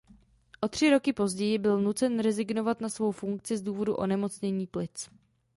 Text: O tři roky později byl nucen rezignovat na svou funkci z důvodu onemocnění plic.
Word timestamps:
O 0.61 0.67
tři 0.67 0.89
roky 0.89 1.13
později 1.13 1.57
byl 1.57 1.81
nucen 1.81 2.19
rezignovat 2.19 2.81
na 2.81 2.89
svou 2.89 3.11
funkci 3.11 3.57
z 3.57 3.61
důvodu 3.61 3.95
onemocnění 3.95 4.67
plic. 4.67 5.09